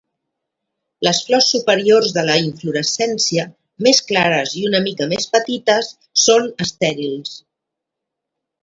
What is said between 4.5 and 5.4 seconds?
i una mica més